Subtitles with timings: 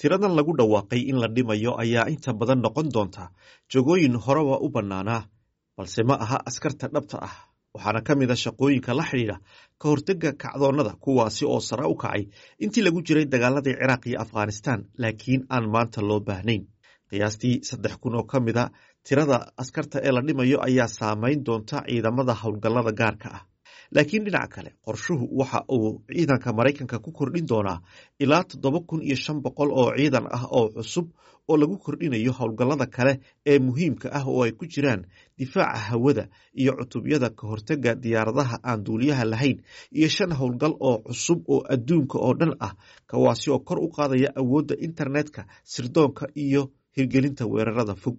[0.00, 3.24] tiradan lagu dhawaaqay in la dhimayo ayaa inta badan noqon doonta.
[3.72, 5.22] Jogooyin horeba u bannaanaa
[5.76, 7.34] balse ma aha askarta dhabta ah.
[7.74, 9.36] Waxaana ka mid a shaqooyinka la xidhiidha
[9.80, 12.22] ka hortega kacdoonnada kuwaasi oo sare u kacay
[12.64, 16.62] intii lagu jiray dagaaladii ciraaq iyo afghanistan laakiin aan maanta loo baahnayn.
[17.10, 18.70] Qiyaastii saddex kun oo ka mid a
[19.06, 23.42] tirada askarta ee la dhimayo ayaa saameyn doonta ciidamada howlgallada gaarka ah
[23.94, 27.78] laakiin dhinaca kale qorshuhu waxa uu ciidanka maraykanka ku kordhin doonaa
[28.18, 31.06] ilaa toddoba kun iyo shan boqol oo ciidan ah oo cusub
[31.48, 33.12] oo lagu kordhinayo howlgallada kale
[33.46, 35.02] ee muhiimka ah oo ay ku jiraan
[35.38, 36.24] difaaca hawada
[36.60, 39.58] iyo cutubyada ka hortega diyaaradaha aan duuliyaha lahayn
[39.98, 42.72] iyo shan howlgal oo cusub oo adduunka oo dhan ah
[43.10, 46.62] kuwaasi oo kor u qaadaya awoodda internetka sirdoonka iyo
[46.96, 48.16] hirgelinta weerarada fog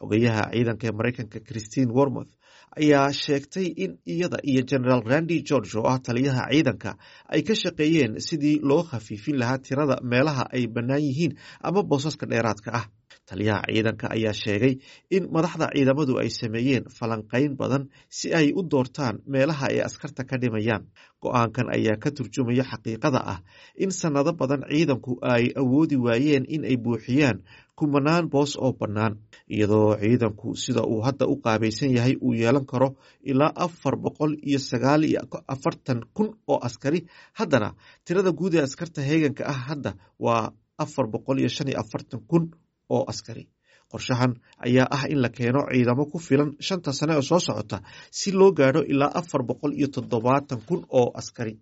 [0.00, 2.32] xogayaha ciidanka ee maraykanka christine wormoth
[2.80, 6.90] ayaa sheegtay in iyada iyo generaal randy george oo ah taliyaha ciidanka
[7.34, 11.32] ay ka shaqeeyeen sidii loo khafiifin lahaa tirada meelaha ay bannaan yihiin
[11.68, 12.86] ama boosaska dheeraadka ah
[13.28, 14.74] taliyaha ciidanka ayaa sheegay
[15.16, 17.82] in madaxda ciidamadu ay sameeyeen falanqayn badan
[18.18, 20.84] si ay u doortaan meelaha ay askarta ka dhimayaan.
[21.22, 23.38] Go'aankan ayaa ka turjumaya xaqiiqada ah
[23.84, 27.38] in sannado badan ciidanku ay awoodi waayeen in ay buuxiyaan
[27.78, 29.14] kumanaan boos oo bannaan
[29.54, 32.88] iyadoo ciidanku sida uu hadda u qaabaysan yahay uu yeelan karo
[33.30, 35.20] ilaa afar boqol iyo sagaal iyo
[35.54, 37.00] afartan kun oo askari.
[37.38, 37.68] Haddana
[38.04, 39.92] tirada guud ee askarta heeganka ah hadda
[40.26, 40.52] waa
[40.84, 42.44] afar boqol iyo shan iyo afartan kun
[42.94, 43.44] oo askari.
[43.92, 44.32] Qorshahan
[44.66, 47.78] ayaa ah in la keeno ciidamo ku filan shanta sane oo soo socota
[48.18, 51.54] si loo gaadho ilaa afar boqol iyo toddobaatan kun oo askari.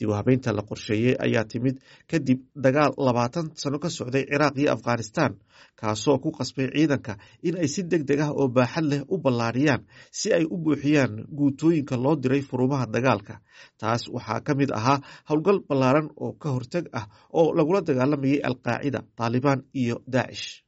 [0.00, 1.76] Dib u habeynta la qorsheeyey ayaa timid
[2.10, 5.32] kadib dagaal labaatan sano ka socday ciraaq iyo afghanistan
[5.80, 7.12] kaasoo ku qasbay ciidanka
[7.46, 9.82] in ay si deg deg ah oo baaxad leh u ballaariyaan
[10.18, 13.34] si ay u buuxiyaan guutooyinka loo diray furumaha dagaalka.
[13.80, 17.06] Taas waxaa ka mid ahaa howlgal ballaaran oo ka horteg ah
[17.38, 20.64] oo lagula dagaalamayay alqaacida taalibaan iyo daacish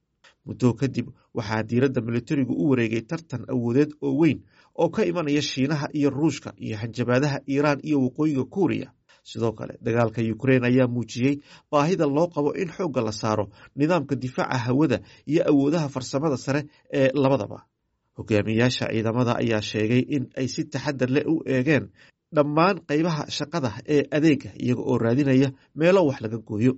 [0.47, 4.39] muddo kadib waxaa diiradda militarigu u wareegay tartan awoodeed oo weyn
[4.83, 8.89] oo ka imanaya shiinaha iyo ruushka iyo hanjabaadaha iiraan iyo waqooyiga kuuriya.
[9.31, 11.35] Sidoo kale dagaalka ukrein ayaa muujiyey
[11.71, 13.45] baahida loo qabo in xoogga la saaro
[13.79, 17.59] nidaamka difaaca hawada iyo awoodaha farsamada sare ee labadaba.
[18.19, 21.85] Hogaamiyaasha ciidamada ayaa sheegay in ay si taxadar leh u eegeen
[22.37, 25.49] dhammaan qaybaha shaqada ee adeega iyaga oo raadinaya
[25.81, 26.73] meelo wax laga gooyo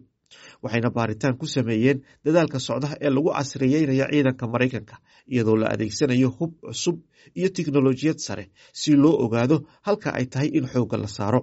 [0.62, 4.94] waxayna baaritaan ku sameeyeen dadaalka socda ee lagu casriyeynayo ciidanka maraykanka
[5.32, 6.96] iyadoo la adeegsanayo hub cusub
[7.38, 8.44] iyo tiknolojiyad sare
[8.80, 11.40] si loo ogaado halka ay tahay in xoogga la saaro